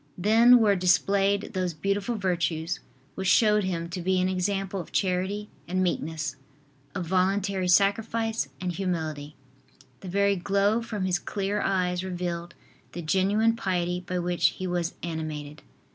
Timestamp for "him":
3.65-3.87